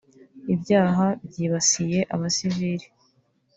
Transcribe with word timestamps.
ibyaha 0.53 1.07
byibasiye 1.27 1.99
abasivili 2.13 2.87